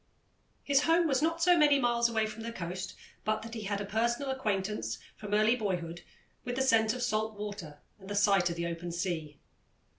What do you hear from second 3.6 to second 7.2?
had a personal acquaintance, from early boyhood, with the scent of